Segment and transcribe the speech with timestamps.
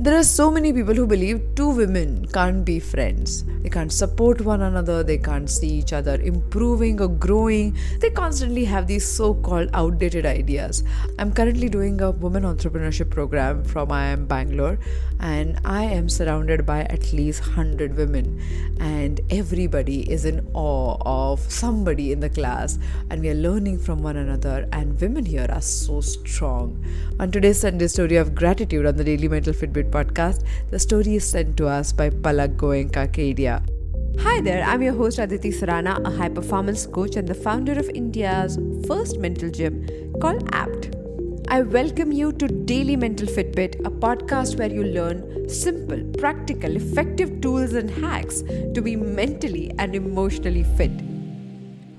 [0.00, 3.42] There are so many people who believe two women can't be friends.
[3.62, 7.76] They can't support one another, they can't see each other improving or growing.
[7.98, 10.84] They constantly have these so called outdated ideas.
[11.18, 14.78] I'm currently doing a women entrepreneurship program from IIM Bangalore,
[15.18, 18.40] and I am surrounded by at least 100 women,
[18.78, 22.78] and everybody is in awe of somebody in the class,
[23.10, 24.68] and we are learning from one another.
[24.70, 26.84] And women here are so strong.
[27.18, 30.44] On today's Sunday story of gratitude on the Daily Mental Fitbit podcast.
[30.70, 33.62] The story is sent to us by Palak Goenka Kedia.
[34.20, 37.88] Hi there, I'm your host Aditi Surana, a high performance coach and the founder of
[37.90, 39.86] India's first mental gym
[40.20, 40.94] called APT.
[41.50, 47.40] I welcome you to Daily Mental Fitbit, a podcast where you learn simple, practical, effective
[47.40, 48.42] tools and hacks
[48.74, 50.90] to be mentally and emotionally fit.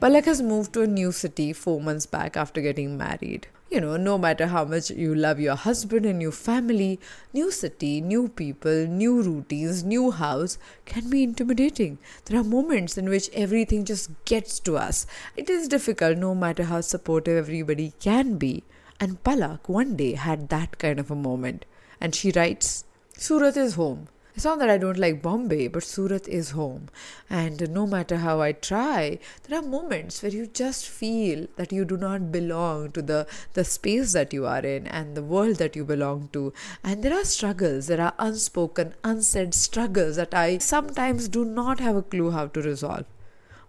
[0.00, 3.96] Palak has moved to a new city four months back after getting married you know,
[3.96, 6.98] no matter how much you love your husband and your family,
[7.32, 11.98] new city, new people, new routines, new house can be intimidating.
[12.24, 15.06] There are moments in which everything just gets to us.
[15.36, 18.64] It is difficult no matter how supportive everybody can be.
[18.98, 21.64] And Palak one day had that kind of a moment.
[22.00, 22.84] And she writes
[23.16, 24.08] Surat is home.
[24.34, 26.88] It's not that I don't like Bombay, but Surat is home.
[27.28, 31.84] And no matter how I try, there are moments where you just feel that you
[31.84, 35.76] do not belong to the, the space that you are in and the world that
[35.76, 36.52] you belong to.
[36.84, 41.96] And there are struggles, there are unspoken, unsaid struggles that I sometimes do not have
[41.96, 43.06] a clue how to resolve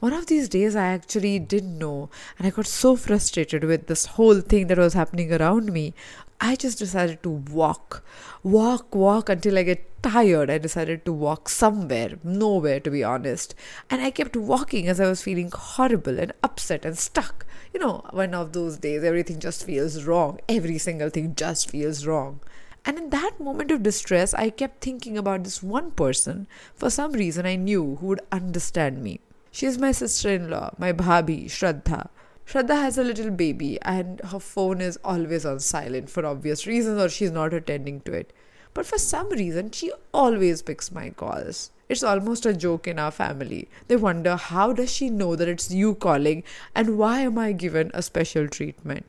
[0.00, 4.06] one of these days I actually didn't know, and I got so frustrated with this
[4.06, 5.92] whole thing that was happening around me.
[6.40, 8.04] I just decided to walk,
[8.44, 10.50] walk, walk until I get tired.
[10.50, 13.56] I decided to walk somewhere, nowhere to be honest.
[13.90, 17.44] And I kept walking as I was feeling horrible and upset and stuck.
[17.74, 20.38] You know, one of those days everything just feels wrong.
[20.48, 22.38] Every single thing just feels wrong.
[22.84, 27.12] And in that moment of distress, I kept thinking about this one person for some
[27.12, 29.20] reason I knew who would understand me.
[29.50, 32.08] She is my sister in law, my bhabi, Shraddha.
[32.46, 37.00] Shraddha has a little baby and her phone is always on silent for obvious reasons
[37.00, 38.32] or she's not attending to it.
[38.74, 41.70] But for some reason, she always picks my calls.
[41.88, 43.68] It's almost a joke in our family.
[43.88, 46.44] They wonder how does she know that it's you calling
[46.74, 49.06] and why am I given a special treatment?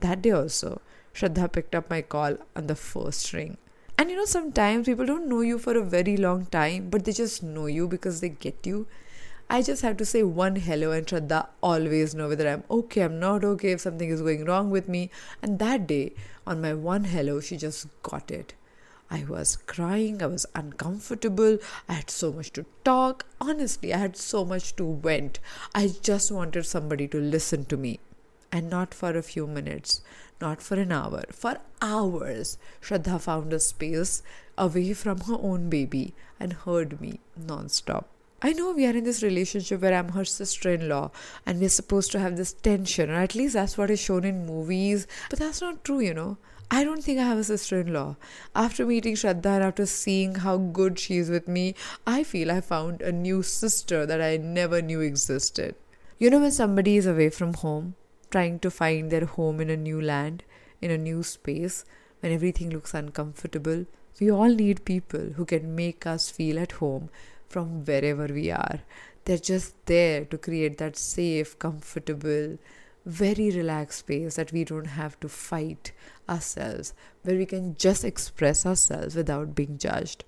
[0.00, 0.80] That day also,
[1.14, 3.56] Shraddha picked up my call on the first ring.
[3.98, 7.12] And you know, sometimes people don't know you for a very long time, but they
[7.12, 8.86] just know you because they get you.
[9.48, 13.20] I just have to say one hello and Shraddha always know whether I'm okay, I'm
[13.20, 15.08] not okay, if something is going wrong with me.
[15.40, 16.14] And that day,
[16.44, 18.54] on my one hello, she just got it.
[19.08, 21.58] I was crying, I was uncomfortable,
[21.88, 23.24] I had so much to talk.
[23.40, 25.38] Honestly, I had so much to vent.
[25.72, 28.00] I just wanted somebody to listen to me.
[28.50, 30.00] And not for a few minutes,
[30.40, 32.58] not for an hour, for hours.
[32.82, 34.24] Shraddha found a space
[34.58, 38.08] away from her own baby and heard me non-stop.
[38.42, 41.10] I know we are in this relationship where I'm her sister in law
[41.46, 44.44] and we're supposed to have this tension, or at least that's what is shown in
[44.44, 46.36] movies, but that's not true, you know.
[46.70, 48.16] I don't think I have a sister in law.
[48.54, 51.74] After meeting Shraddha and after seeing how good she is with me,
[52.06, 55.74] I feel I found a new sister that I never knew existed.
[56.18, 57.94] You know, when somebody is away from home,
[58.30, 60.42] trying to find their home in a new land,
[60.82, 61.86] in a new space,
[62.20, 63.86] when everything looks uncomfortable,
[64.20, 67.08] we all need people who can make us feel at home
[67.48, 68.80] from wherever we are.
[69.24, 72.58] They're just there to create that safe, comfortable,
[73.04, 75.92] very relaxed space that we don't have to fight
[76.28, 80.24] ourselves, where we can just express ourselves without being judged.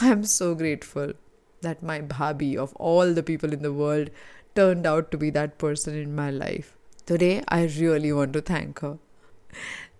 [0.00, 1.12] I am so grateful
[1.60, 4.10] that my bhabi of all the people in the world
[4.54, 6.76] turned out to be that person in my life.
[7.06, 8.98] Today, I really want to thank her.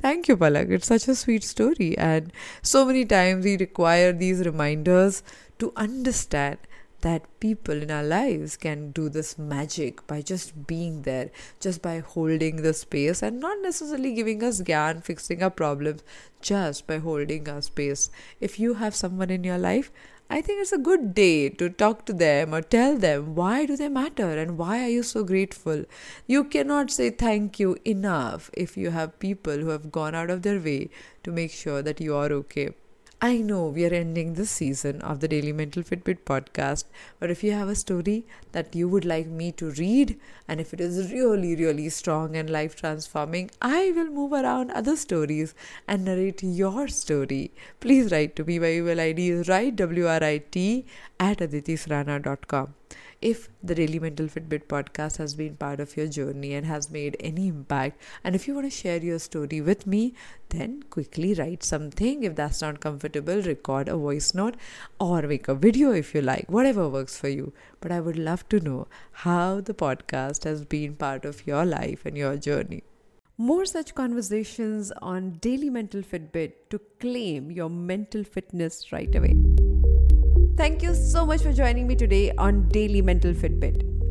[0.01, 0.71] Thank you, Palak.
[0.71, 1.97] It's such a sweet story.
[1.97, 5.23] And so many times we require these reminders
[5.63, 6.59] to understand
[7.03, 11.31] that people in our lives can do this magic by just being there,
[11.61, 16.03] just by holding the space and not necessarily giving us gyan, fixing our problems,
[16.41, 18.11] just by holding our space.
[18.41, 19.91] If you have someone in your life,
[20.31, 23.77] I think it's a good day to talk to them or tell them why do
[23.77, 25.85] they matter and why are you so grateful.
[26.27, 30.43] You cannot say thank you enough if you have people who have gone out of
[30.43, 30.91] their way
[31.25, 32.71] to make sure that you are okay.
[33.25, 36.87] I know we are ending this season of the Daily Mental Fitbit podcast,
[37.21, 40.75] but if you have a story that you would like me to read, and if
[40.75, 45.55] it is really, really strong and life transforming, I will move around other stories
[45.87, 47.53] and narrate your story.
[47.79, 48.59] Please write to me.
[48.59, 50.85] My email ID is write, W-R-I-T,
[51.21, 52.75] at aditisurana.com
[53.23, 57.17] if the Daily Mental Fitbit podcast has been part of your journey and has made
[57.21, 60.15] any impact, and if you want to share your story with me,
[60.53, 62.23] then quickly write something.
[62.23, 64.57] If that's not comfortable, record a voice note
[65.01, 67.53] or make a video if you like, whatever works for you.
[67.81, 68.87] But I would love to know
[69.27, 72.83] how the podcast has been part of your life and your journey.
[73.39, 79.35] More such conversations on Daily Mental Fitbit to claim your mental fitness right away.
[80.57, 83.92] Thank you so much for joining me today on Daily Mental Fitbit.